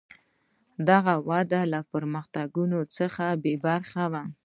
[0.89, 4.23] دغه وده له پرمختګونو څخه بې برخې وه.